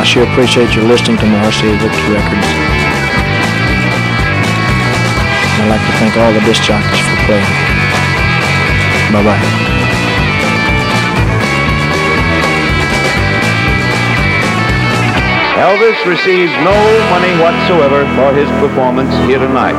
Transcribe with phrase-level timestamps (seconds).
[0.00, 2.48] I sure appreciate your listening to Marcy Victory Records.
[5.60, 7.44] I'd like to thank all the disc jockeys for playing.
[9.12, 9.44] Bye bye.
[15.60, 16.72] Elvis receives no
[17.12, 19.76] money whatsoever for his performance here tonight.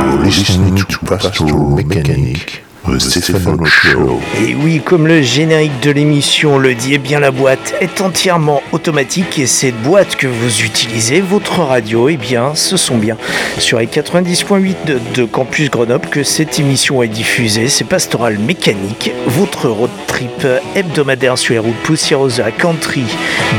[0.00, 4.20] You're listening to Pastoral Mechanic, the Show.
[4.46, 8.62] Et oui, comme le générique de l'émission le dit, eh bien la boîte est entièrement
[8.72, 13.16] automatique et cette boîte que vous utilisez, votre radio, eh bien ce sont bien
[13.58, 17.68] sur les 90.8 de, de Campus Grenoble que cette émission est diffusée.
[17.68, 23.04] C'est Pastoral Mécanique, votre road trip hebdomadaire sur les routes poussiéreuses de la country,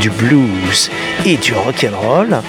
[0.00, 0.90] du blues
[1.24, 2.40] et du rock'n'roll.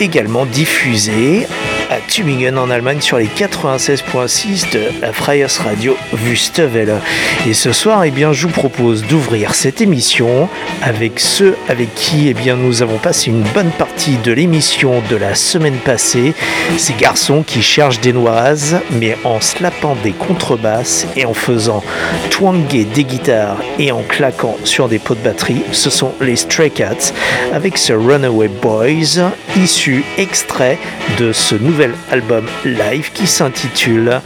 [0.00, 1.46] Également diffusé
[1.90, 7.00] à Tübingen en Allemagne sur les 96.6 de la Freies Radio Wüstewelle.
[7.46, 10.48] Et ce soir, eh bien, je vous propose d'ouvrir cette émission
[10.82, 15.16] avec ceux avec qui eh bien, nous avons passé une bonne partie de l'émission de
[15.16, 16.34] la semaine passée.
[16.78, 21.82] Ces garçons qui cherchent des noises, mais en slapant des contrebasses et en faisant
[22.30, 26.70] twanger des guitares et en claquant sur des pots de batterie, ce sont les Stray
[26.70, 27.12] Cats
[27.52, 30.78] avec ce Runaway Boys, issu extrait
[31.18, 34.20] de ce nouvel album live qui s'intitule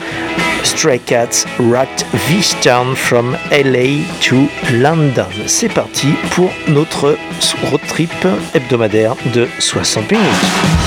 [0.63, 5.27] Stray Cats Rocked This Town from LA to London.
[5.47, 7.17] C'est parti pour notre
[7.71, 8.11] road trip
[8.55, 10.86] hebdomadaire de 60 minutes.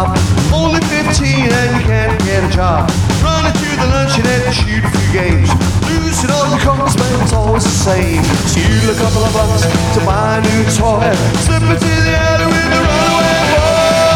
[0.00, 0.16] A slob.
[0.52, 2.90] Only 15 and you can't get a job.
[3.22, 5.50] Running to the luncheon and shoot a few games.
[5.86, 8.22] Losing all your coins, but it's always the same.
[8.48, 9.62] Steal a couple of bucks
[9.94, 11.12] to buy a new toy.
[11.44, 14.10] Slip into the alley with the runaway boys.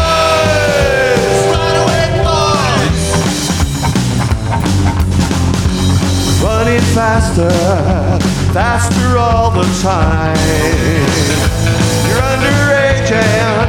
[1.53, 3.03] Runaway boys.
[6.43, 7.51] Running faster,
[8.53, 10.37] faster all the time.
[12.07, 13.64] You're underage and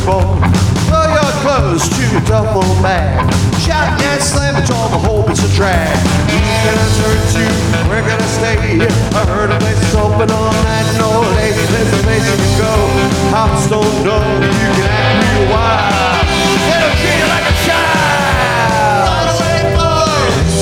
[0.00, 0.40] before.
[0.88, 3.20] Throw your clothes to the duffel bag.
[3.60, 5.92] Shout and slam it on the whole piece of track.
[6.32, 7.44] We're gonna turn to,
[7.88, 8.80] we're gonna stay.
[8.80, 11.52] I heard a place is open all night and all day.
[11.52, 12.74] There's a place you can go.
[13.34, 16.24] Hops don't know you can act real wild.
[16.72, 19.04] It'll treat you like a child.
[19.40, 20.56] Run boys.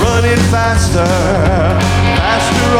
[0.00, 1.10] Running faster,
[2.14, 2.75] faster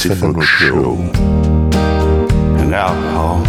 [0.00, 0.94] 600 show
[2.58, 3.42] and alcohol.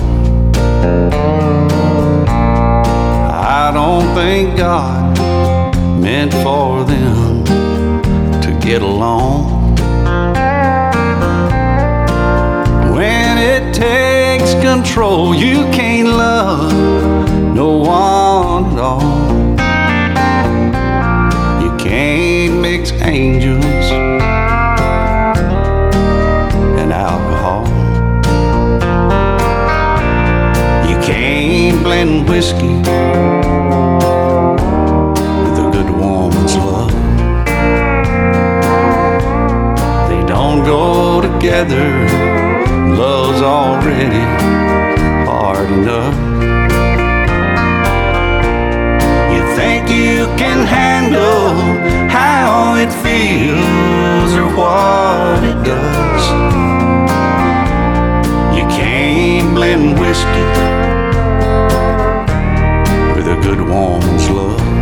[3.31, 5.17] I don't think God
[6.01, 7.45] meant for them
[8.41, 9.77] to get along.
[12.95, 15.50] When it takes control, you
[32.27, 32.75] whiskey
[35.43, 36.91] with a good woman's love.
[40.09, 41.87] They don't go together.
[42.95, 44.25] Love's already
[45.25, 46.15] hard enough.
[49.33, 51.53] You think you can handle
[52.09, 56.23] how it feels or what it does.
[58.57, 60.90] You can't blend whiskey
[63.41, 64.80] good woman's love.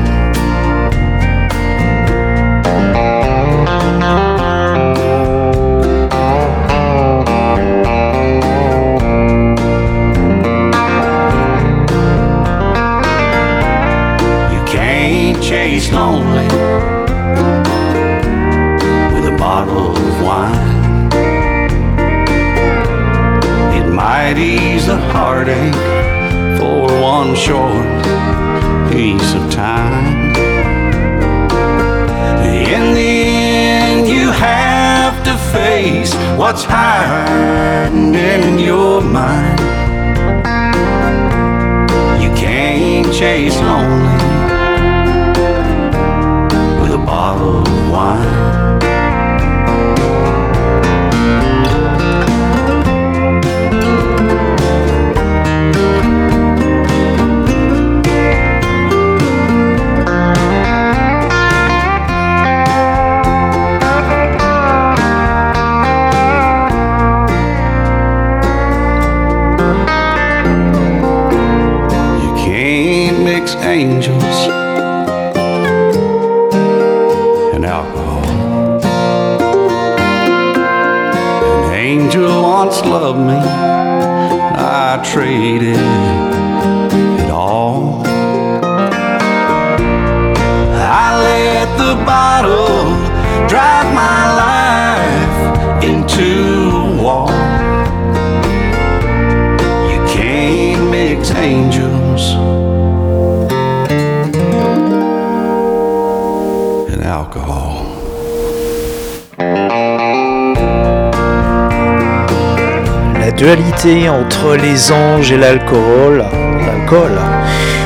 [113.39, 116.25] Dualité entre les anges et l'alcool,
[116.65, 117.17] l'alcool,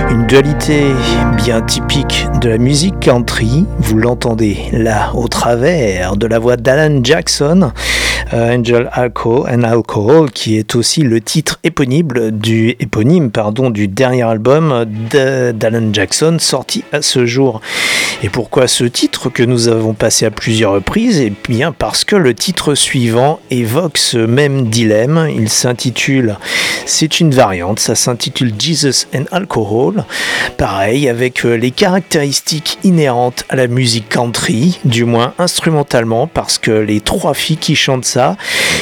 [0.09, 0.87] une dualité
[1.37, 3.67] bien typique de la musique country.
[3.77, 7.71] Vous l'entendez là au travers de la voix d'Alan Jackson,
[8.33, 14.23] Angel Alcohol and Alcohol, qui est aussi le titre éponyme du, éponyme, pardon, du dernier
[14.23, 17.61] album d'Alan Jackson sorti à ce jour.
[18.23, 21.19] Et pourquoi ce titre que nous avons passé à plusieurs reprises?
[21.19, 25.27] Eh bien parce que le titre suivant évoque ce même dilemme.
[25.35, 26.37] Il s'intitule,
[26.85, 30.05] c'est une variante, ça s'intitule Jesus and Alcohol.
[30.57, 36.71] Pareil, avec euh, les caractéristiques inhérentes à la musique country, du moins instrumentalement, parce que
[36.71, 38.37] les trois filles qui chantent ça ça,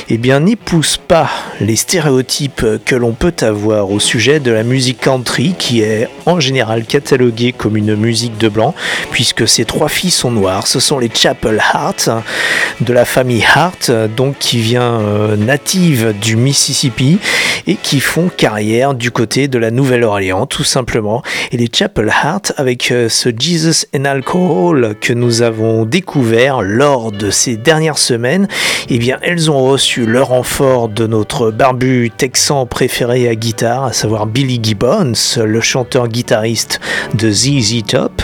[0.10, 1.29] eh bien n'épouse pas
[1.62, 6.39] les stéréotypes que l'on peut avoir au sujet de la musique country qui est en
[6.39, 8.75] général cataloguée comme une musique de blanc
[9.12, 10.67] puisque ces trois filles sont noires.
[10.67, 12.10] Ce sont les Chapel Hart
[12.81, 17.19] de la famille Hart donc qui vient euh, native du Mississippi
[17.67, 21.24] et qui font carrière du côté de la Nouvelle-Orléans tout simplement.
[21.51, 27.12] Et les Chapel Hart avec euh, ce Jesus and Alcohol que nous avons découvert lors
[27.12, 28.48] de ces dernières semaines,
[28.89, 33.93] eh bien elles ont reçu le renfort de notre barbu texan préféré à guitare, à
[33.93, 36.81] savoir Billy Gibbons, le chanteur-guitariste
[37.13, 38.23] de ZZ Top.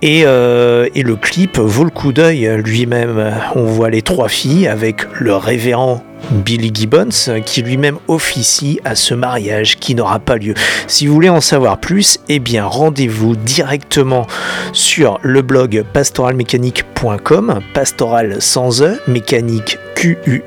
[0.00, 3.34] Et, euh, et le clip vaut le coup d'œil lui-même.
[3.54, 9.14] On voit les trois filles avec le révérend Billy Gibbons, qui lui-même officie à ce
[9.14, 10.54] mariage qui n'aura pas lieu.
[10.86, 14.26] Si vous voulez en savoir plus, eh bien rendez-vous directement
[14.72, 20.42] sur le blog pastoralmécanique.com, pastoral sans E, mécanique QUE,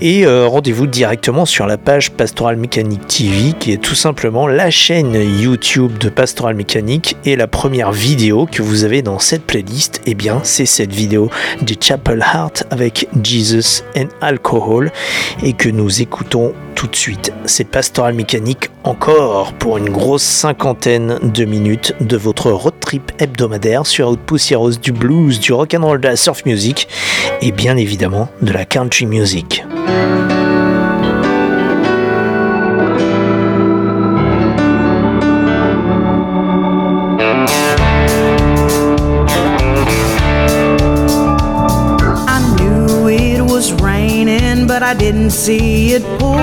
[0.00, 4.70] et euh, rendez-vous directement sur la page Pastoral Mécanique TV, qui est tout simplement la
[4.70, 10.00] chaîne YouTube de Pastoral Mécanique, et la première vidéo que vous avez dans cette playlist,
[10.06, 11.30] eh bien c'est cette vidéo
[11.62, 14.83] des Chapel Heart avec Jesus and Alcohol
[15.42, 17.32] et que nous écoutons tout de suite.
[17.46, 23.86] C'est Pastoral Mécanique encore pour une grosse cinquantaine de minutes de votre road trip hebdomadaire
[23.86, 26.88] sur Poussiéreuse du blues, du rock'n'roll, de la surf music
[27.40, 29.64] et bien évidemment de la country music.
[44.84, 46.36] I didn't see it pour.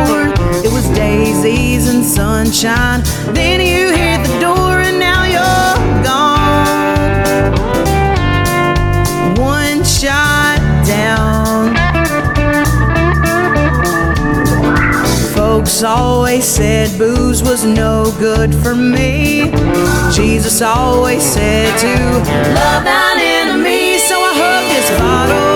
[0.66, 3.04] It was daisies and sunshine.
[3.36, 7.54] Then you hit the door, and now you're gone.
[9.38, 10.58] One shot
[10.88, 11.76] down.
[15.36, 19.52] Folks always said booze was no good for me.
[20.12, 21.94] Jesus always said to
[22.56, 25.51] love thine enemy, so I hugged this bottle.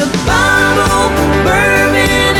[0.00, 1.10] The bottle,
[1.44, 2.39] bourbon,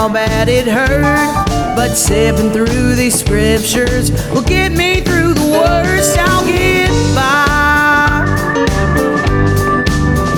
[0.00, 1.44] how bad it hurt.
[1.76, 6.16] But sipping through these scriptures will get me through the worst.
[6.18, 8.24] I'll get by.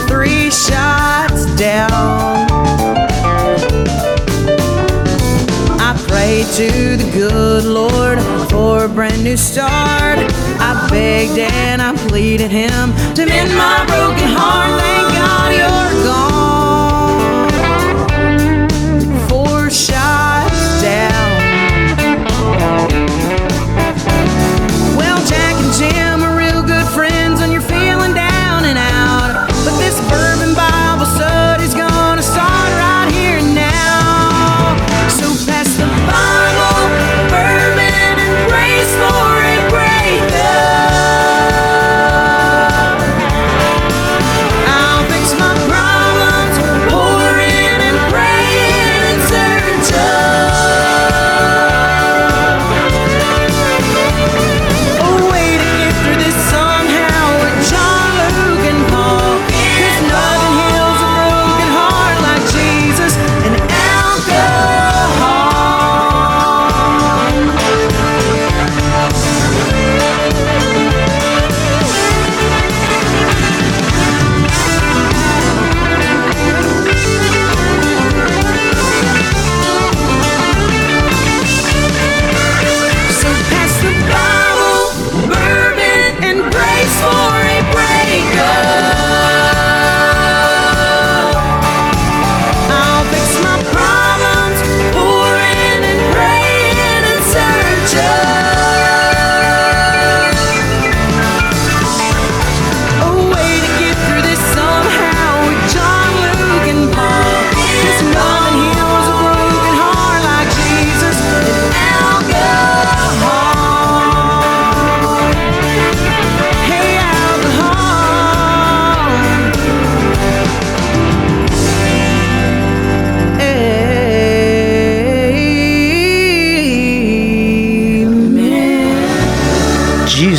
[0.08, 1.92] Three shots down.
[5.78, 8.18] I prayed to the good Lord
[8.50, 10.18] for a brand new start.
[10.58, 14.80] I begged and I pleaded Him to mend my broken heart.
[14.80, 16.31] Thank God you're gone.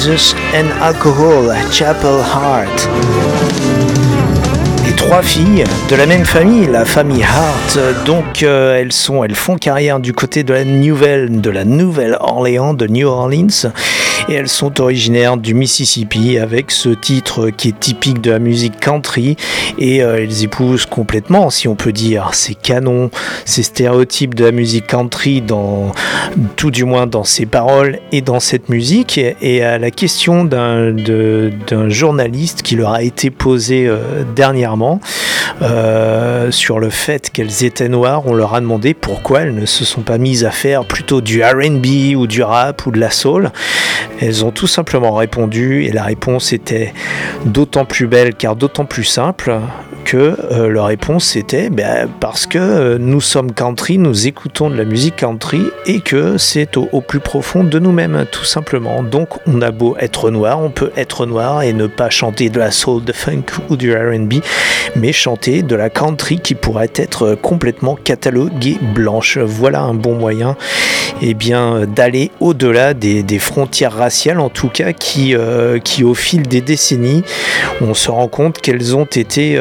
[0.03, 2.89] Jesus and Alcohol, Chapel Heart.
[4.85, 9.35] Les trois filles de la même famille, la famille Hart, donc euh, elles sont, elles
[9.35, 13.71] font carrière du côté de la nouvelle, de la Nouvelle-Orléans, de New Orleans,
[14.29, 18.79] et elles sont originaires du Mississippi avec ce titre qui est typique de la musique
[18.79, 19.35] country
[19.77, 23.09] et euh, elles épousent complètement, si on peut dire, ces canons,
[23.45, 25.91] ces stéréotypes de la musique country dans
[26.55, 29.19] tout du moins dans ses paroles et dans cette musique.
[29.41, 34.99] Et à la question d'un journaliste qui leur a été posée euh, dernièrement
[35.61, 39.85] euh, sur le fait qu'elles étaient noires, on leur a demandé pourquoi elles ne se
[39.85, 43.51] sont pas mises à faire plutôt du RB ou du rap ou de la soul.
[44.19, 46.93] Elles ont tout simplement répondu et la réponse était
[47.45, 49.59] d'autant plus belle car d'autant plus simple
[50.03, 54.75] que euh, leur réponse c'était ben, parce que euh, nous sommes country, nous écoutons de
[54.75, 59.03] la musique country et que c'est au, plus profond de nous-mêmes tout simplement.
[59.03, 62.59] Donc on a beau être noir, on peut être noir et ne pas chanter de
[62.59, 64.35] la soul, de funk ou du R&B,
[64.95, 69.37] mais chanter de la country qui pourrait être complètement cataloguée blanche.
[69.37, 70.55] Voilà un bon moyen
[71.21, 76.43] eh bien, d'aller au-delà des, frontières raciales, en tout cas, qui, euh, qui au fil
[76.43, 77.23] des décennies,
[77.81, 79.57] on se rend compte qu'elles ont été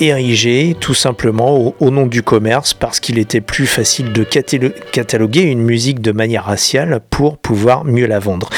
[0.00, 5.42] érigées tout simplement au, nom du commerce, parce qu'il était plus facile de catalo- cataloguer
[5.42, 8.50] une musique de manière raciale pour pouvoir mieux la vendre.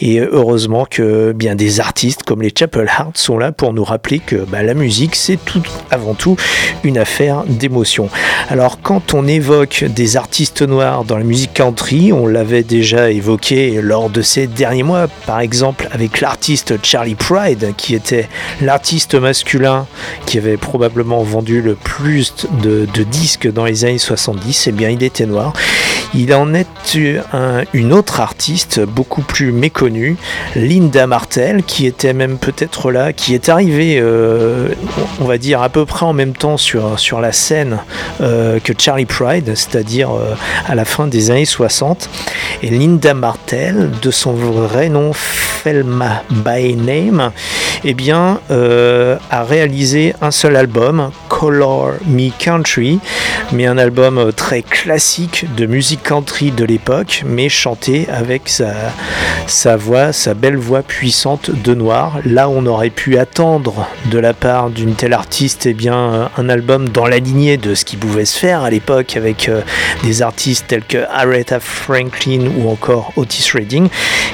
[0.00, 4.20] Et heureusement que bien des artistes comme les Chapel Heart sont là pour nous rappeler
[4.20, 6.36] que bah, la musique c'est tout avant tout
[6.84, 8.08] une affaire d'émotion.
[8.48, 13.80] Alors quand on évoque des artistes noirs dans la musique country, on l'avait déjà évoqué
[13.82, 18.28] lors de ces derniers mois, par exemple avec l'artiste Charlie Pride qui était
[18.62, 19.86] l'artiste masculin
[20.26, 25.02] qui avait probablement vendu le plus de, disques dans les années 70, et bien il
[25.02, 25.52] était noir.
[26.14, 26.66] Il en est
[27.32, 29.87] un- une autre artiste beaucoup plus méconnue,
[30.54, 34.68] Linda Martel, qui était même peut-être là, qui est arrivée, euh,
[35.20, 37.78] on va dire à peu près en même temps sur, sur la scène
[38.20, 40.34] euh, que Charlie Pride, c'est-à-dire euh,
[40.66, 42.08] à la fin des années 60.
[42.62, 47.32] Et Linda Martel, de son vrai nom Felma by Name,
[47.84, 52.98] eh bien, a réalisé un seul album, Color Me Country,
[53.52, 58.72] mais un album très classique de musique country de l'époque, mais chanté avec sa,
[59.46, 62.18] sa voix, sa belle voix puissante de noir.
[62.24, 66.48] Là, on aurait pu attendre de la part d'une telle artiste, eh bien, euh, un
[66.48, 69.62] album dans la lignée de ce qui pouvait se faire à l'époque avec euh,
[70.02, 73.88] des artistes tels que Aretha Franklin ou encore Otis Redding.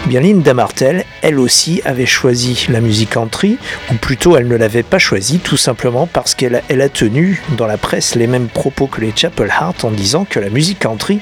[0.04, 3.58] Eh bien, Linda Martel, elle aussi, avait choisi la musique country,
[3.92, 7.66] ou plutôt elle ne l'avait pas choisi, tout simplement parce qu'elle elle a tenu dans
[7.66, 11.20] la presse les mêmes propos que les Chapel Heart en disant que la musique country,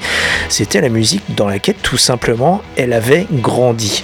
[0.49, 4.03] c'était la musique dans laquelle tout simplement elle avait grandi.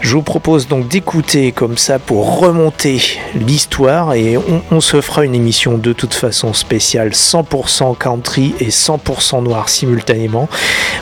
[0.00, 3.00] Je vous propose donc d'écouter comme ça pour remonter
[3.34, 4.38] l'histoire et
[4.70, 10.48] on, se fera une émission de toute façon spéciale 100% country et 100% noir simultanément.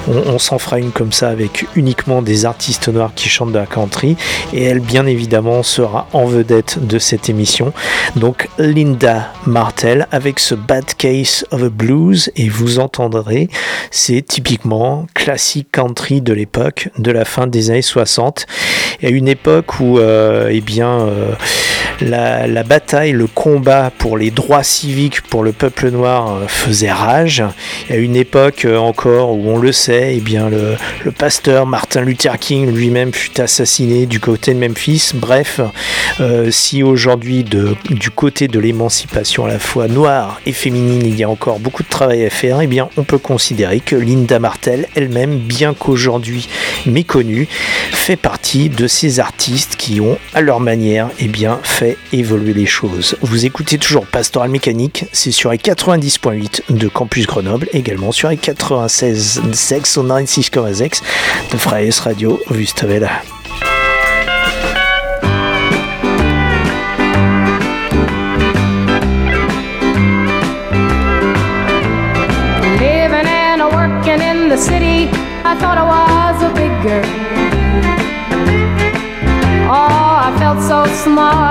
[0.08, 3.58] On, on s'en fera une comme ça avec uniquement des artistes noirs qui chantent de
[3.58, 4.16] la country
[4.52, 7.72] et elle bien évidemment sera en vedette de cette émission.
[8.16, 13.48] Donc Linda Martel avec ce Bad Case of a Blues et vous entendrez,
[13.90, 18.46] c'est typiquement classique country de l'époque, de la fin des années 60 et
[19.02, 21.32] à une époque où euh, eh bien euh,
[22.00, 27.42] la, bataille, le combat pour les droits civiques pour le peuple noir euh, faisait rage.
[27.90, 30.76] À une époque euh, encore où on le sait, eh bien le,
[31.12, 35.12] pasteur Martin Luther King lui-même fut assassiné du côté de Memphis.
[35.14, 35.60] Bref,
[36.20, 41.24] euh, si aujourd'hui du côté de l'émancipation à la fois noire et féminine il y
[41.24, 44.88] a encore beaucoup de travail à faire, eh bien on peut considérer que Linda Martel
[44.94, 46.48] elle-même, bien qu'aujourd'hui
[46.84, 47.48] méconnue,
[47.92, 51.30] fait partie de ces artistes qui ont à leur manière eh
[51.62, 53.16] fait évoluer les choses.
[53.22, 58.36] Vous écoutez toujours Pastoral Mécanique, c'est sur les 90.8 de Campus Grenoble, également sur les
[58.36, 61.00] 96.6 au 96,6
[61.52, 63.22] de Freies Radio Wustavella.
[72.78, 75.08] Living and working in the city,
[75.44, 77.04] I thought I was a big girl.
[79.68, 81.45] Oh, I felt so smart,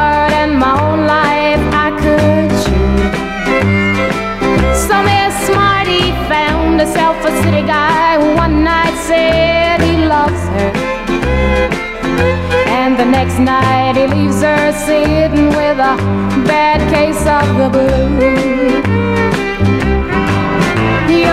[13.39, 15.97] Night he leaves her sitting with a
[16.47, 18.85] bad case of the blues.
[21.09, 21.25] She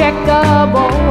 [0.00, 1.07] on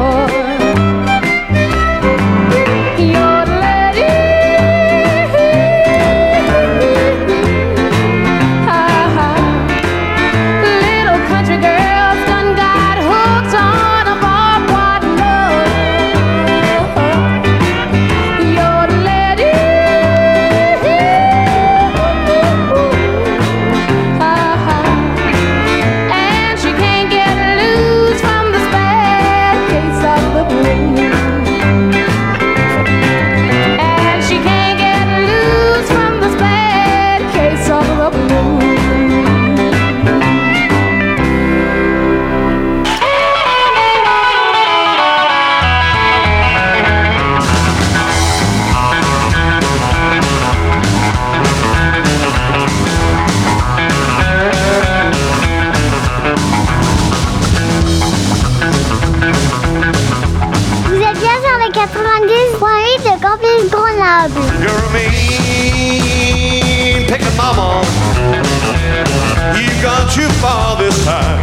[70.17, 71.37] too far this time.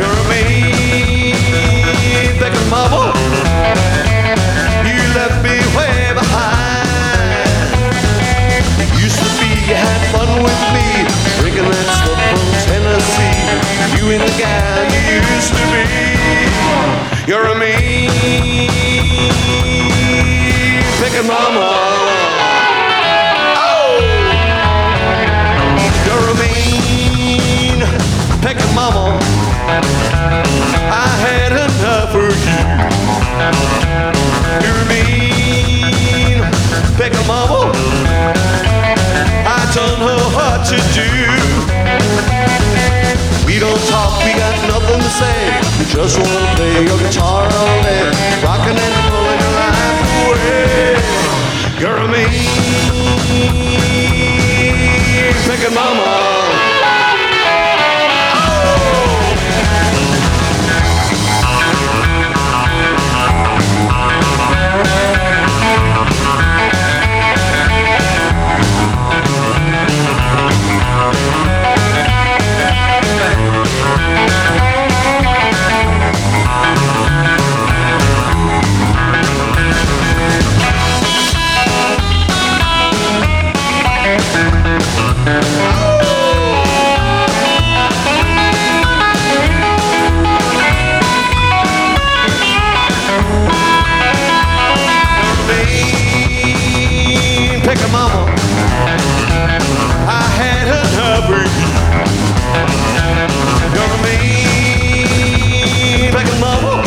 [0.00, 1.36] You're a mean
[2.40, 3.14] picking mama.
[4.82, 6.88] You left me way behind.
[8.98, 10.88] Used to be you had fun with me,
[11.38, 13.46] drinking that stuff from Tennessee.
[13.94, 15.86] You and the guy you used to be.
[17.30, 18.10] You're a mean
[20.98, 21.87] picking mama.
[28.42, 29.18] Picking mama.
[29.68, 32.62] I had enough of you.
[34.62, 36.38] You're a mean
[36.96, 37.72] picking mama.
[39.46, 41.08] I don't know what to do.
[43.46, 45.38] We don't talk, we got nothing to say.
[45.78, 48.10] We just wanna play your guitar all day,
[48.44, 50.96] rocking and rolling your life away.
[51.80, 52.38] You're a mean
[55.46, 56.77] picking mama.
[97.68, 98.24] Mean picking mama.
[100.08, 101.68] I had enough of you.
[103.74, 104.00] You're a
[106.40, 106.82] mama.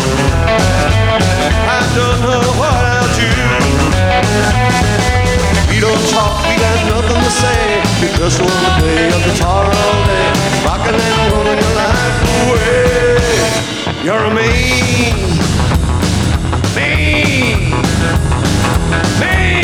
[1.70, 3.30] I don't know what I'll do.
[5.70, 7.62] We don't talk, we got nothing to say.
[8.02, 10.30] We just wanna play your guitar all day,
[10.66, 12.90] rocking and rolling your life away.
[14.04, 15.16] You're a mean,
[16.76, 17.60] mean.
[19.20, 19.61] Mean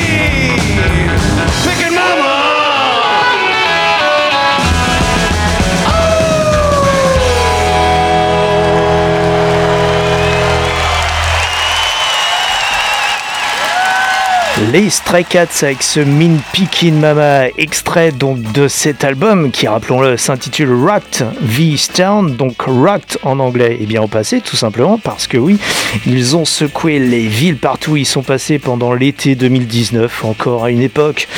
[14.74, 20.18] Les Stray Cats avec ce Min Pickin' Mama, extrait donc de cet album qui, rappelons-le,
[20.18, 25.28] s'intitule Rocked v Town, donc Rocked en anglais et bien au passé tout simplement parce
[25.28, 25.58] que oui,
[26.06, 30.72] ils ont secoué les villes partout où ils sont passés pendant l'été 2019, encore à
[30.72, 31.30] une époque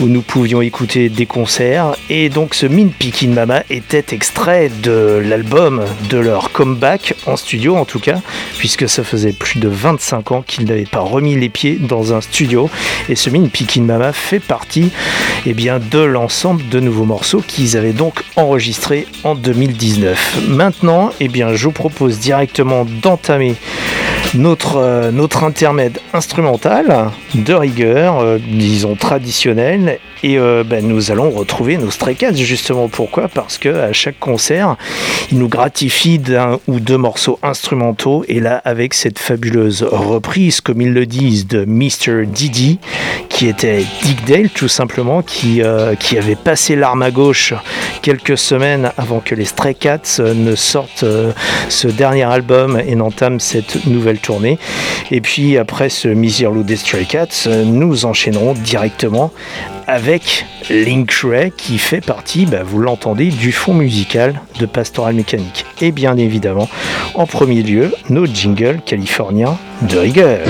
[0.00, 5.22] où nous pouvions écouter des concerts et donc ce Min Pickin' Mama était extrait de
[5.24, 8.20] l'album de leur comeback en studio en tout cas,
[8.58, 12.20] puisque ça faisait plus de 25 ans qu'ils n'avaient pas remis les pieds dans un
[12.20, 12.68] studio
[13.08, 14.90] et ce Min Pickin' Mama fait partie
[15.46, 20.48] eh bien, de l'ensemble de nouveaux morceaux qu'ils avaient donc enregistrés en 2019.
[20.48, 23.54] Maintenant, eh bien, je vous propose directement d'entamer
[24.36, 31.30] notre, euh, notre intermède instrumental de rigueur, euh, disons traditionnel, Et euh, ben, nous allons
[31.30, 32.88] retrouver nos Stray Cats justement.
[32.88, 33.28] Pourquoi?
[33.28, 34.76] Parce que à chaque concert,
[35.30, 38.24] ils nous gratifient d'un ou deux morceaux instrumentaux.
[38.28, 42.26] Et là, avec cette fabuleuse reprise, comme ils le disent, de Mr.
[42.26, 42.78] Didi,
[43.28, 47.54] qui était Dick Dale tout simplement, qui, euh, qui avait passé l'arme à gauche
[48.02, 51.04] quelques semaines avant que les Stray Cats euh, ne sortent
[51.68, 54.58] ce dernier album et n'entament cette nouvelle tournée.
[55.10, 59.32] Et puis après ce Miserlou des Stray Cats, nous enchaînerons directement
[59.86, 65.64] avec Link Ray qui fait partie, bah, vous l'entendez, du fond musical de Pastoral Mécanique.
[65.80, 66.68] Et bien évidemment,
[67.14, 70.40] en premier lieu, nos jingles californiens de rigueur.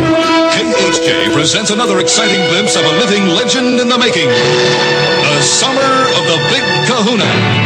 [0.52, 4.28] KHJ presents another exciting glimpse of a living legend in the making.
[4.28, 6.36] The summer of the.
[6.50, 7.65] Big Kahuna!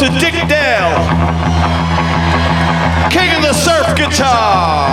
[0.00, 0.96] To Dick Dale,
[3.10, 4.89] king of the surf guitar.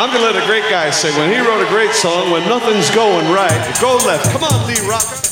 [0.00, 2.88] I'm gonna let a great guy say when he wrote a great song, when nothing's
[2.94, 4.32] going right, go left.
[4.32, 5.29] Come on, Lee Rocker.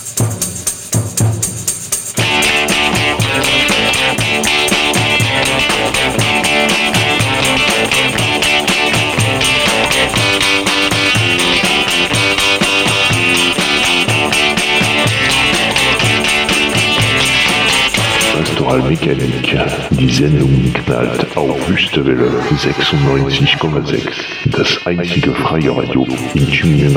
[18.69, 19.57] Pastoral Mécanique,
[19.93, 24.11] Diesen und Knallt auf Wüstewelle 96,6.
[24.45, 26.95] Das einzige freie Radio in Tübingen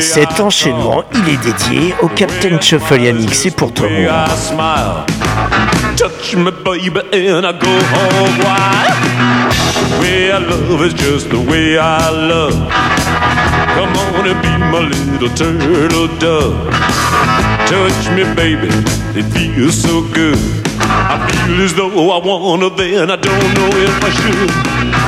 [0.00, 3.86] Cet enchaînement, il est dédié au Captain Shuffle Yannick, c'est pour toi.
[3.86, 5.04] way mon I smile.
[5.96, 9.50] Touch me, baby, and I go home wild.
[9.90, 12.54] The way I love is just the way I love.
[13.74, 16.70] Come on and be my little turtle dove.
[17.66, 18.68] Touch me, baby,
[19.14, 20.38] it feels so good.
[20.80, 24.99] I feel as though I wanna, then I don't know if I should.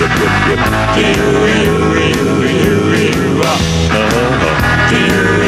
[0.00, 0.58] Yep, yep, yep.
[3.92, 5.39] Uh-huh.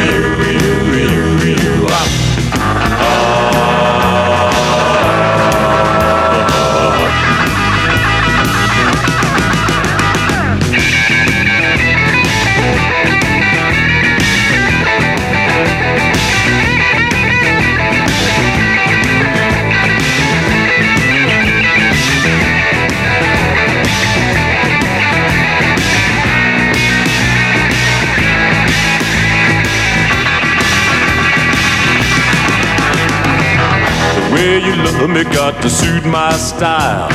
[34.76, 37.08] Love me got to suit my style.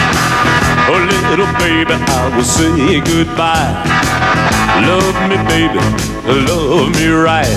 [0.89, 3.73] Oh, little baby, I will say goodbye.
[4.87, 5.79] Love me, baby,
[6.47, 7.47] love me right.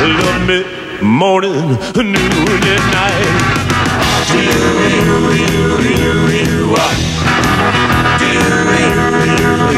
[0.00, 0.58] Love me
[1.02, 1.52] morning,
[1.94, 3.58] noon, and night.
[4.28, 6.98] Do you, you, you, you, you, rock?
[8.18, 8.48] Do you,
[8.78, 8.98] you,
[9.38, 9.77] you, you,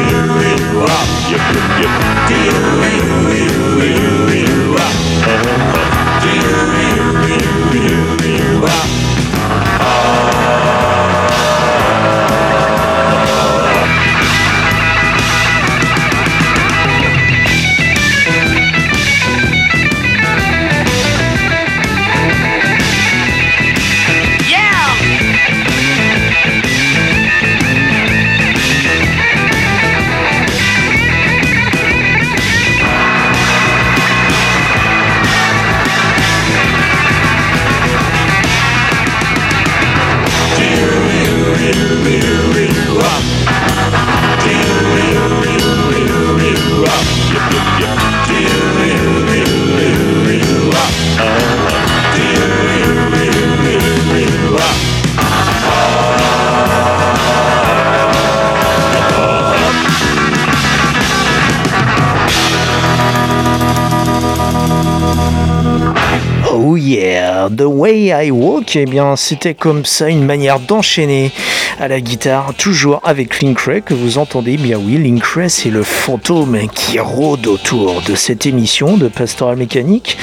[68.71, 71.31] Walk, eh bien c'était comme ça une manière d'enchaîner
[71.79, 74.57] à la guitare, toujours avec Link Ray que vous entendez.
[74.57, 79.57] Bien oui, Link Ray c'est le fantôme qui rôde autour de cette émission de Pastoral
[79.57, 80.17] Mécanique.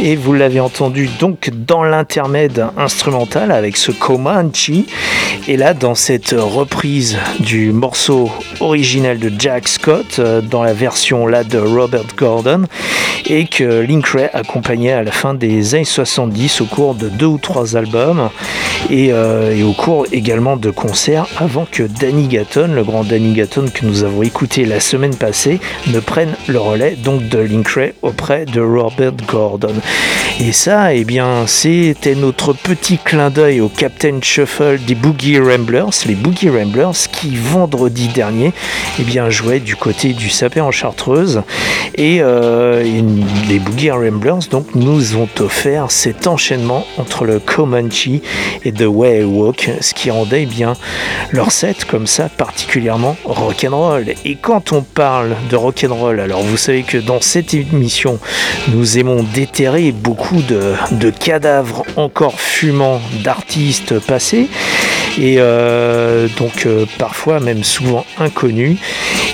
[0.00, 4.70] Et vous l'avez entendu donc dans l'intermède instrumental avec ce Comanche.
[5.48, 8.30] Et là, dans cette reprise du morceau
[8.60, 12.64] original de Jack Scott, euh, dans la version là de Robert Gordon,
[13.28, 17.26] et que Link Ray accompagnait à la fin des années 70 au cours de deux
[17.26, 18.30] ou trois albums
[18.90, 23.34] et, euh, et au cours également de concerts avant que Danny Gatton, le grand Danny
[23.34, 27.68] Gatton que nous avons écouté la semaine passée, ne prenne le relais donc de Link
[27.68, 29.74] Ray auprès de Robert Gordon.
[30.40, 35.90] Et ça, eh bien, c'était notre petit clin d'œil au Captain Shuffle des Boogie Ramblers,
[36.06, 38.52] les Boogie Ramblers qui vendredi dernier,
[39.00, 41.42] eh bien, jouaient du côté du Sapin en Chartreuse
[41.96, 42.84] et, euh,
[43.48, 48.06] les Boogie Ramblers donc nous ont offert cet enchaînement entre le Comanche
[48.64, 50.74] et The Way I Walk, ce qui rendait eh bien
[51.32, 54.14] leur set comme ça particulièrement rock'n'roll.
[54.24, 58.20] Et quand on parle de rock'n'roll, alors vous savez que dans cette émission,
[58.68, 64.48] nous aimons déterrer beaucoup de, cadavres encore fumants d'artistes passés
[65.20, 68.78] et euh, donc euh, parfois même souvent inconnus.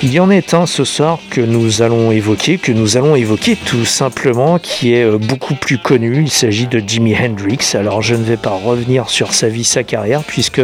[0.03, 3.55] Il y en est un ce soir que nous allons évoquer, que nous allons évoquer
[3.55, 6.23] tout simplement, qui est euh, beaucoup plus connu.
[6.23, 7.75] Il s'agit de Jimi Hendrix.
[7.75, 10.61] Alors je ne vais pas revenir sur sa vie, sa carrière, puisque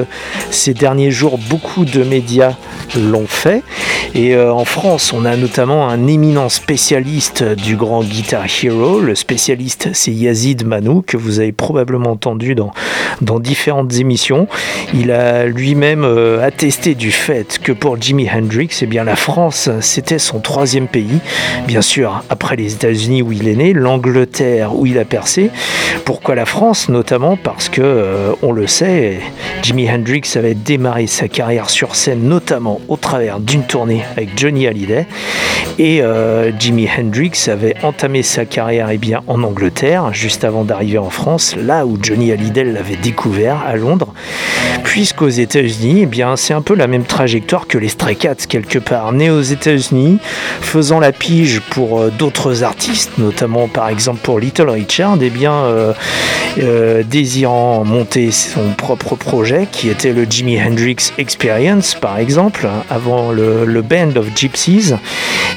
[0.50, 2.56] ces derniers jours beaucoup de médias
[2.98, 3.64] l'ont fait.
[4.14, 9.00] Et en France, on a notamment un éminent spécialiste du grand Guitar Hero.
[9.00, 12.72] Le spécialiste, c'est Yazid Manou, que vous avez probablement entendu dans,
[13.22, 14.48] dans différentes émissions.
[14.94, 19.70] Il a lui-même euh, attesté du fait que pour Jimi Hendrix, eh bien, la France,
[19.82, 21.20] c'était son troisième pays.
[21.68, 25.50] Bien sûr, après les États-Unis où il est né, l'Angleterre où il a percé.
[26.06, 26.90] Pourquoi la France?
[26.90, 29.20] Notamment parce que, euh, on le sait,
[29.62, 34.68] Jimi Hendrix avait démarré sa carrière sur scène, notamment au travers d'une tournée avec Johnny
[34.68, 35.06] Hallyday.
[35.80, 40.97] Et euh, Jimi Hendrix avait entamé sa carrière eh bien, en Angleterre, juste avant d'arriver
[40.97, 44.14] en France, là où Johnny Hallyday l'avait découvert à Londres.
[44.84, 49.12] Puisqu'aux États-Unis, eh c'est un peu la même trajectoire que les Stray Cats, quelque part.
[49.14, 50.20] Né aux États-Unis,
[50.62, 55.53] faisant la pige pour euh, d'autres artistes, notamment par exemple pour Little Richard, eh bien,
[55.53, 55.93] euh,
[56.59, 63.32] euh, désirant monter son propre projet, qui était le Jimi Hendrix Experience, par exemple, avant
[63.32, 64.93] le, le Band of Gypsies,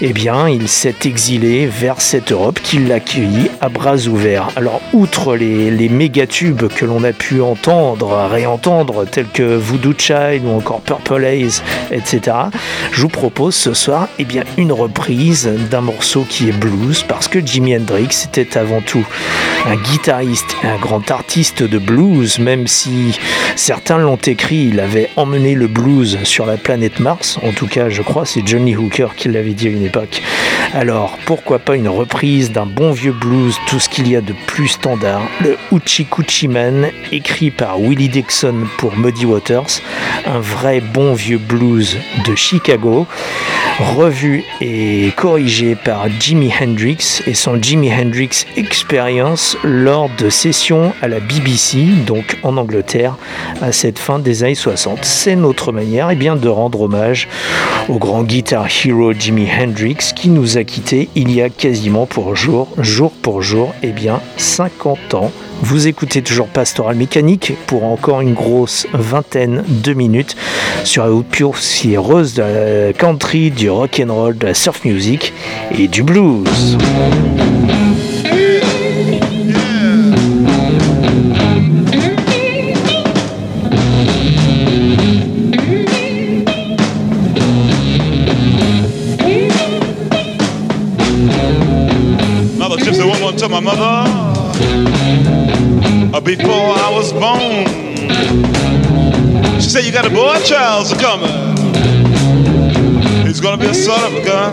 [0.00, 4.43] eh bien, il s'est exilé vers cette Europe qui l'accueillit à bras ouverts.
[4.56, 9.94] Alors, outre les, les méga tubes que l'on a pu entendre, réentendre, tels que Voodoo
[9.96, 12.36] Child ou encore Purple Haze, etc.,
[12.92, 17.28] je vous propose ce soir eh bien, une reprise d'un morceau qui est blues, parce
[17.28, 19.04] que Jimi Hendrix était avant tout
[19.66, 23.18] un guitariste un grand artiste de blues, même si
[23.56, 27.88] certains l'ont écrit, il avait emmené le blues sur la planète Mars, en tout cas
[27.88, 30.22] je crois c'est Johnny Hooker qui l'avait dit à une époque.
[30.72, 34.33] Alors pourquoi pas une reprise d'un bon vieux blues, tout ce qu'il y a de
[34.46, 35.56] plus standard, le
[36.10, 39.80] Coochie Man, écrit par Willie Dixon pour Muddy Waters,
[40.26, 43.06] un vrai bon vieux blues de Chicago,
[43.96, 51.08] revu et corrigé par Jimi Hendrix et son Jimi Hendrix Experience lors de sessions à
[51.08, 53.16] la BBC, donc en Angleterre,
[53.60, 55.04] à cette fin des années 60.
[55.04, 57.28] C'est notre manière eh bien, de rendre hommage
[57.88, 62.36] au grand guitar hero Jimi Hendrix qui nous a quittés il y a quasiment pour
[62.36, 65.30] jour, jour pour jour, eh bien 50 ans.
[65.62, 70.36] Vous écoutez toujours Pastoral Mécanique pour encore une grosse vingtaine de minutes
[70.84, 75.32] sur la haute poussiéreuse de la country, du rock and roll, de la surf music
[75.78, 76.76] et du blues.
[93.64, 94.04] Mother
[96.14, 97.66] uh, before I was born.
[99.60, 101.56] She said, You got a boy child coming.
[103.26, 104.52] He's gonna be a son of a gun.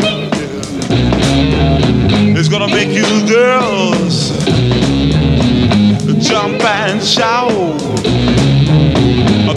[2.35, 4.31] He's gonna make you girls
[6.25, 7.79] jump and shout.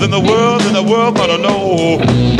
[0.05, 2.34] Then the world, then the world gonna know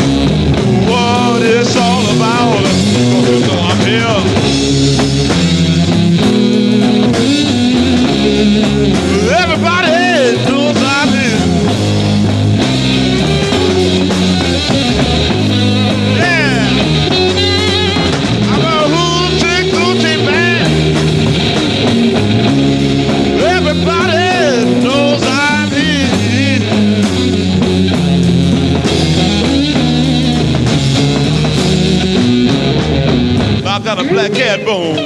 [34.15, 34.97] black cat bone.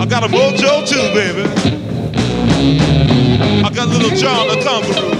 [0.00, 1.44] I got a mojo too, baby.
[3.64, 5.10] I got a little John the Conqueror.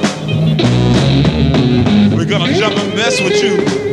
[2.17, 3.84] We're gonna jump and mess with you.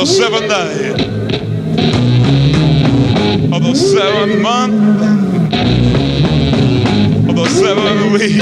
[0.00, 0.90] Seventh day
[3.52, 4.74] of the seventh month
[7.28, 8.38] of the seventh week.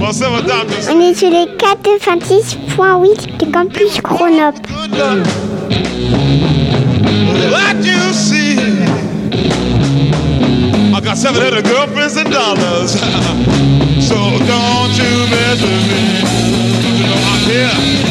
[0.00, 0.88] well, seven doctors.
[0.88, 4.56] On est sur les 426.8 de Campus Chronop.
[7.50, 8.58] What you see?
[10.92, 12.92] I got seven hundred girlfriends and dollars.
[14.06, 16.02] so don't you mess with me.
[16.98, 18.03] You know I'm here.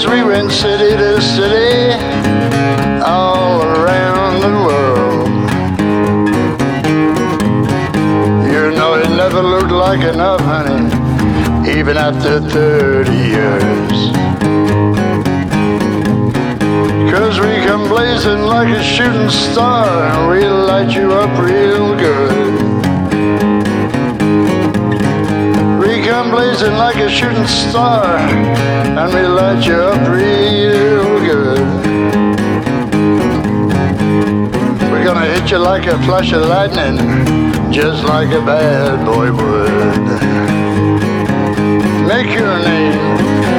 [0.00, 1.90] Yes, we went city to city,
[3.02, 5.28] all around the world.
[8.46, 10.86] You know, it never looked like enough, honey,
[11.76, 13.98] even after 30 years.
[17.10, 22.37] Cause we come blazing like a shooting star, and we light you up real good.
[26.38, 31.66] Blazing like a shooting star, and we light you up real good.
[34.88, 36.96] We're gonna hit you like a flash of lightning,
[37.72, 40.06] just like a bad boy would.
[42.06, 43.57] Make your name.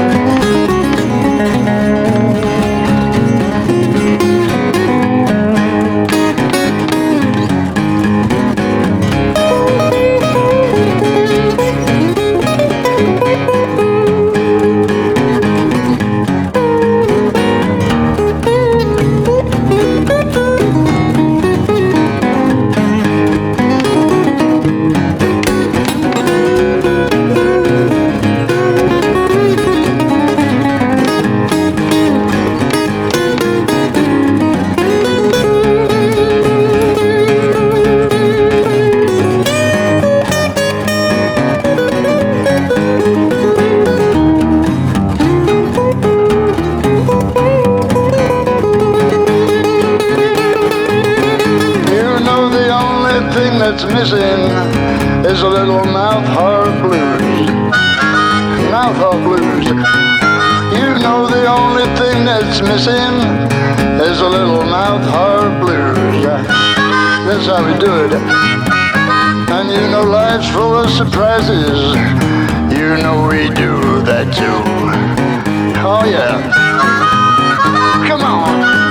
[62.70, 63.16] Missing
[64.06, 66.24] is a little mouth harp blues.
[66.24, 68.14] That's how we do it.
[69.50, 71.80] And you know life's full of surprises.
[72.78, 74.62] You know we do that too.
[75.82, 76.38] Oh yeah.
[78.08, 78.89] Come on.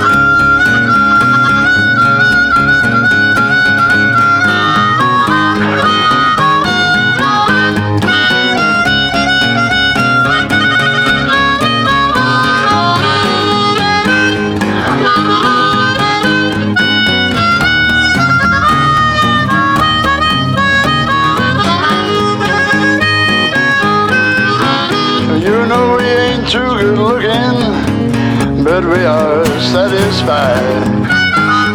[26.49, 30.83] Too good looking, but we are satisfied.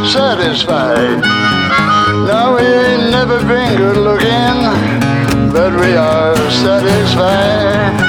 [0.05, 1.21] Satisfied.
[2.27, 8.01] No, we ain't never been good looking, but we are satisfied.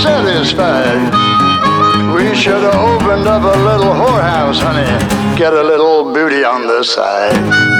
[0.00, 1.12] Satisfied.
[2.14, 5.36] We should have opened up a little whorehouse, honey.
[5.36, 7.79] Get a little booty on the side.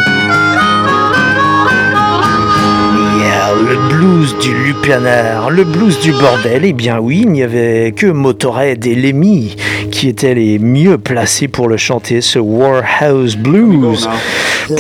[3.41, 6.65] Yeah, le blues du lupanar, le blues du bordel.
[6.65, 9.57] Eh bien oui, il n'y avait que Motorhead et Lemmy
[9.91, 14.09] qui étaient les mieux placés pour le chanter, ce Warhouse Blues,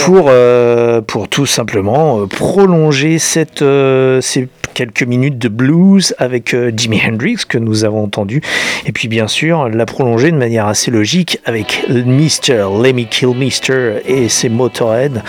[0.05, 6.55] pour, euh, pour tout simplement euh, prolonger cette, euh, ces quelques minutes de blues avec
[6.55, 8.43] euh, Jimi Hendrix que nous avons entendu
[8.87, 12.69] et puis bien sûr la prolonger de manière assez logique avec Mr.
[12.83, 15.23] Lemmy Kilmister et ses Motorhead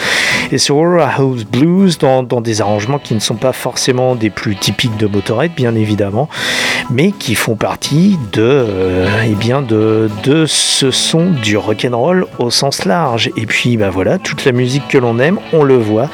[0.51, 4.97] et ce House Blues dans, des arrangements qui ne sont pas forcément des plus typiques
[4.97, 6.29] de Motorhead bien évidemment
[6.89, 12.49] mais qui font partie de, euh, eh bien de, de ce son du rock'n'roll au
[12.49, 16.09] sens large et puis bah voilà toute la musique que l'on aime on le voit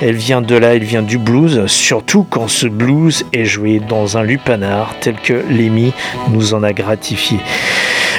[0.00, 4.16] elle vient de là elle vient du blues surtout quand ce blues est joué dans
[4.16, 5.92] un lupanar tel que Lemmy
[6.30, 7.38] nous en a gratifié.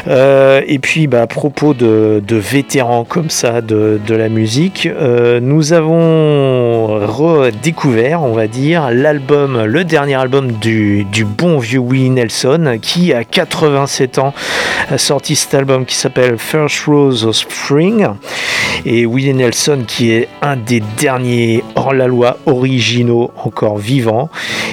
[0.07, 5.73] Euh, et puis, bah, à propos de, vétérans comme ça de, la musique, euh, nous
[5.73, 12.79] avons redécouvert, on va dire, l'album, le dernier album du, du bon vieux Willie Nelson,
[12.81, 14.33] qui à 87 ans
[14.89, 18.07] a sorti cet album qui s'appelle First Rose of Spring.
[18.85, 24.29] Et Willie Nelson, qui est un des derniers hors-la-loi originaux encore vivants,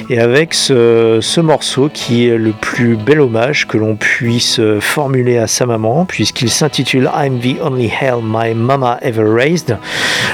[0.09, 5.37] et avec ce, ce morceau qui est le plus bel hommage que l'on puisse formuler
[5.37, 9.77] à sa maman, puisqu'il s'intitule I'm the only hell my mama ever raised.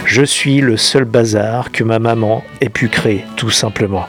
[0.05, 4.05] Je suis le seul bazar que ma maman ait pu créer, tout simplement.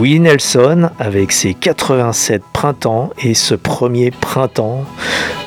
[0.00, 4.84] Willie Nelson, avec ses 87 printemps et ce premier printemps,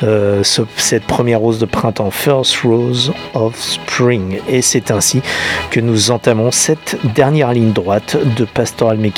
[0.03, 4.39] euh, ce- cette première rose de printemps, First Rose of Spring.
[4.47, 5.21] Et c'est ainsi
[5.71, 9.16] que nous entamons cette dernière ligne droite de Pastoral Mécanique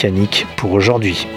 [0.55, 1.27] pour aujourd'hui.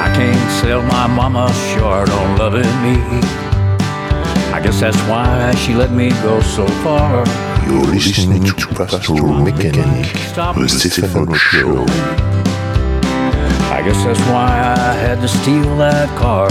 [0.00, 2.96] I can't sell my mama short on loving me.
[4.54, 7.26] I guess that's why she let me go so far.
[7.66, 11.84] You're listening to Pastoral Mechanic, the Stephen Show.
[13.70, 16.48] I guess that's why I had to steal that car.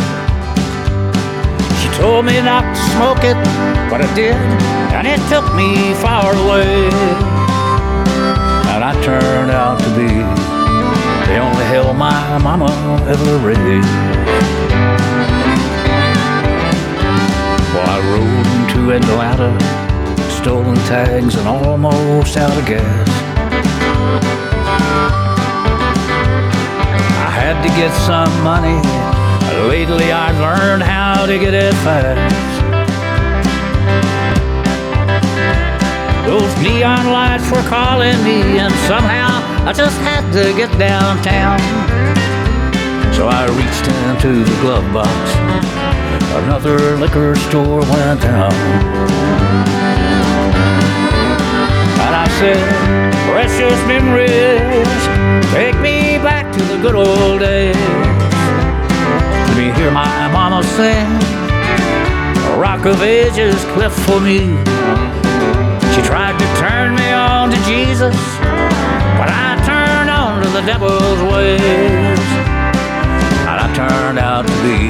[1.95, 3.37] Told me not to smoke it,
[3.89, 4.35] but I did,
[4.97, 6.89] and it took me far away.
[8.73, 10.09] And I turned out to be
[11.27, 12.71] the only hell my mama
[13.07, 13.87] ever raised.
[17.73, 19.51] Well, I rode into Atlanta,
[20.29, 23.09] stolen tags and almost out of gas.
[27.27, 29.12] I had to get some money.
[29.67, 32.63] Lately, I've learned how to get it fast.
[36.25, 39.29] Those neon lights were calling me, and somehow
[39.67, 41.59] I just had to get downtown.
[43.13, 45.13] So I reached into the glove box.
[46.43, 48.51] Another liquor store went down.
[52.01, 58.22] And I said, Precious memories, take me back to the good old days.
[59.55, 61.07] Me hear my mama sing.
[62.59, 64.39] Rock of ages cleft for me.
[65.93, 68.15] She tried to turn me on to Jesus,
[69.19, 72.19] but I turned on to the devil's ways.
[73.45, 74.89] And I turned out to be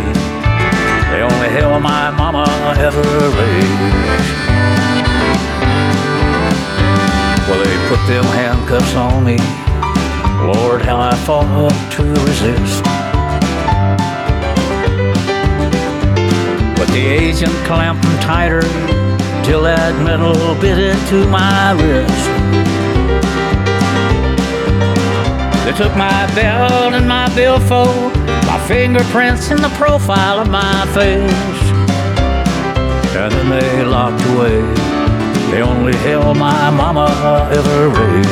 [1.12, 2.48] the only hell my mama
[2.80, 4.44] ever raised.
[7.50, 9.38] Well, they put them handcuffs on me.
[10.48, 13.03] Lord, how I fought to resist.
[16.94, 18.62] The agent clamped them tighter
[19.44, 22.30] till that metal bit into my wrist.
[25.66, 28.16] They took my belt and my billfold,
[28.46, 31.64] my fingerprints and the profile of my face.
[33.18, 34.62] And then they locked away
[35.50, 37.08] the only hell my mama
[37.52, 38.30] ever raised.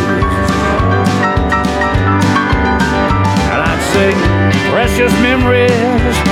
[3.50, 4.12] And I'd say,
[4.70, 6.31] precious memories,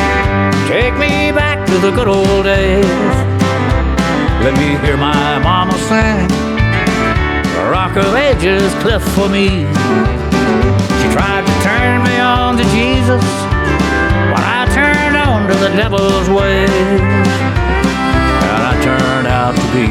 [1.82, 2.86] the good old days.
[4.44, 6.28] Let me hear my mama sing.
[7.72, 9.64] Rock of ages cleft for me.
[11.00, 13.24] She tried to turn me on to Jesus,
[14.32, 16.70] but I turned on to the devil's ways.
[18.44, 19.88] And I turned out to be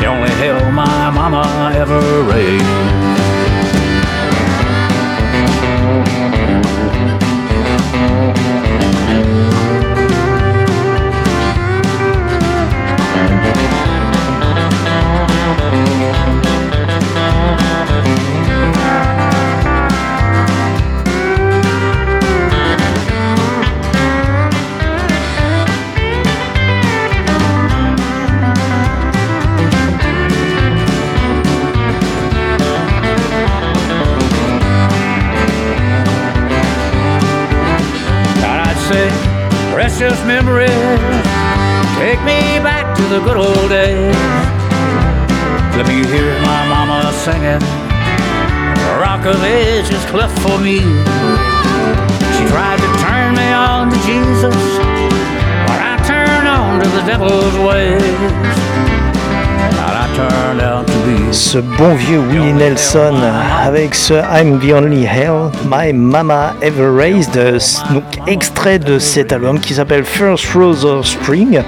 [0.00, 3.17] the only hell my mama ever raised.
[43.18, 44.14] The good old days.
[45.76, 47.62] Let me hear my mama singing.
[49.00, 50.78] Rock of Ages cleft for me.
[61.50, 63.14] Ce bon vieux Willie Nelson
[63.58, 67.40] avec ce I'm the only hell my mama ever raised,
[67.90, 71.62] donc extrait de cet album qui s'appelle First Rose of Spring,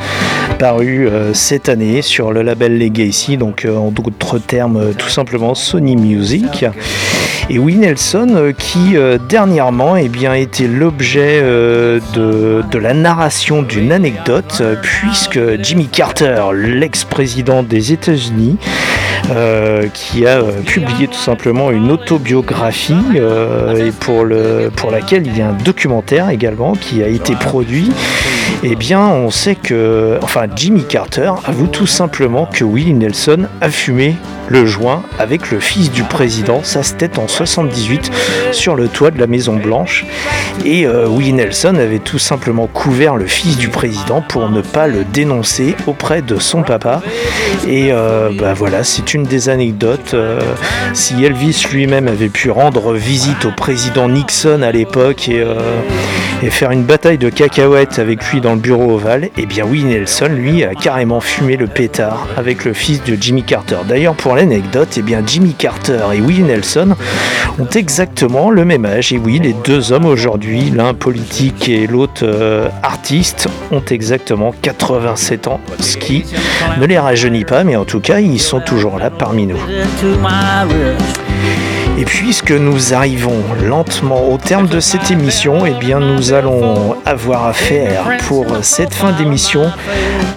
[0.59, 5.09] paru euh, cette année sur le label Legacy, donc euh, en d'autres termes euh, tout
[5.09, 6.67] simplement Sony Music.
[7.49, 8.95] Et Willie Nelson qui
[9.29, 17.65] dernièrement eh bien, était l'objet de, de la narration d'une anecdote puisque Jimmy Carter, l'ex-président
[17.65, 18.57] des États-Unis,
[19.31, 25.27] euh, qui a euh, publié tout simplement une autobiographie euh, et pour, le, pour laquelle
[25.27, 27.91] il y a un documentaire également qui a été produit.
[28.63, 33.71] Eh bien, on sait que, enfin, Jimmy Carter avoue tout simplement que Willie Nelson a
[33.71, 34.17] fumé
[34.51, 36.61] le joint avec le fils du président.
[36.63, 38.11] Ça, c'était en 78
[38.53, 40.05] sur le toit de la Maison Blanche.
[40.65, 44.89] Et euh, Willie Nelson avait tout simplement couvert le fils du président pour ne pas
[44.89, 47.01] le dénoncer auprès de son papa.
[47.67, 50.15] Et euh, bah voilà, c'est une des anecdotes.
[50.15, 50.41] Euh,
[50.93, 55.45] si Elvis lui-même avait pu rendre visite au président Nixon à l'époque et,
[56.43, 59.85] et faire une bataille de cacahuètes avec lui dans le bureau ovale, et bien Willie
[59.85, 63.79] Nelson, lui, a carrément fumé le pétard avec le fils de Jimmy Carter.
[63.89, 66.97] D'ailleurs, pour l'anecdote, et bien Jimmy Carter et Willie Nelson
[67.59, 69.13] ont exactement le même âge.
[69.13, 75.49] Et oui, les deux hommes aujourd'hui, l'un politique et l'autre euh, artiste, ont exactement 87
[75.49, 76.25] ans, ce qui
[76.79, 79.59] ne les rajeunit pas, mais en tout cas, ils sont toujours là parmi nous.
[82.01, 87.45] Et puisque nous arrivons lentement au terme de cette émission, eh bien nous allons avoir
[87.45, 89.71] affaire pour cette fin d'émission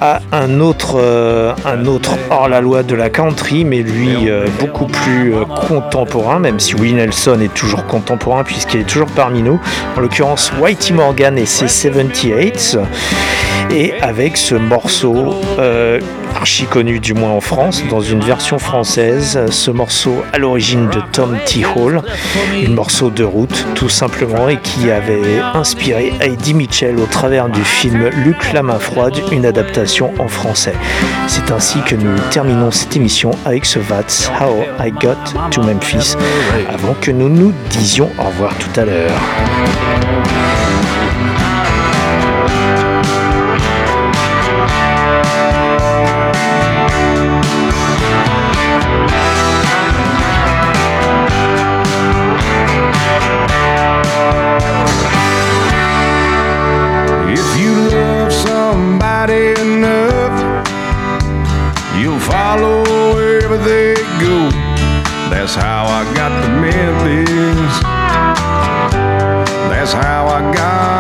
[0.01, 5.34] à un autre, euh, un autre hors-la-loi de la country, mais lui euh, beaucoup plus
[5.34, 9.61] euh, contemporain, même si Willie Nelson est toujours contemporain puisqu'il est toujours parmi nous.
[9.95, 12.78] En l'occurrence, Whitey Morgan et ses 78
[13.72, 15.99] et avec ce morceau euh,
[16.36, 20.99] archi connu du moins en France, dans une version française, ce morceau à l'origine de
[21.11, 21.64] Tom T.
[21.66, 22.01] Hall,
[22.66, 27.64] un morceau de route tout simplement et qui avait inspiré Heidi Mitchell au travers du
[27.64, 30.74] film Luc la main froide, une adaptation en français.
[31.28, 36.16] C'est ainsi que nous terminons cette émission avec ce That's How I Got to Memphis,
[36.70, 40.43] avant que nous nous disions au revoir tout à l'heure.
[63.64, 64.49] They go.
[65.30, 67.80] That's how I got to Memphis.
[69.70, 70.93] That's how I got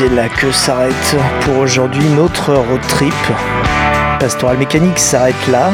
[0.00, 3.12] c'est là que s'arrête pour aujourd'hui notre road trip.
[4.18, 5.72] Pastoral Mécanique s'arrête là.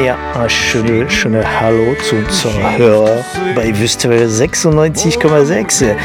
[0.00, 3.22] Et un schöne, schöne Hallo zu unserer Hörer
[3.54, 5.96] bei Wüstewelle 96,6.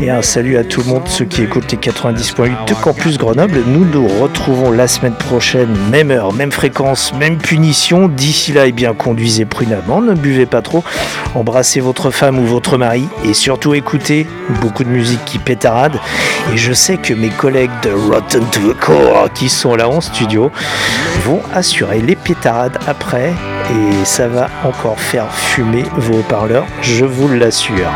[0.00, 3.62] Et un salut à tout le monde, ceux qui écoutent les 90.8 de Campus Grenoble.
[3.66, 8.06] Nous nous retrouvons la semaine prochaine, même heure, même fréquence, même punition.
[8.06, 10.84] D'ici là, eh bien, conduisez prudemment, ne buvez pas trop,
[11.34, 14.26] embrassez votre femme ou votre mari et surtout écoutez
[14.60, 15.98] beaucoup de musique qui pétarade.
[16.52, 20.00] Et je sais que mes collègues de Rotten to the Core qui sont là en
[20.00, 20.52] studio
[21.24, 23.32] vont assurer les pétarades après
[23.70, 27.90] et ça va encore faire fumer vos haut-parleurs, je vous l'assure.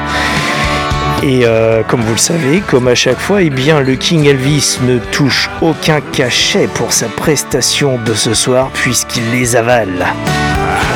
[1.23, 4.79] Et euh, comme vous le savez, comme à chaque fois, eh bien, le King Elvis
[4.83, 10.05] ne touche aucun cachet pour sa prestation de ce soir puisqu'il les avale.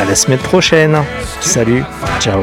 [0.00, 0.98] À la semaine prochaine.
[1.40, 1.84] Salut.
[2.18, 2.42] Ciao.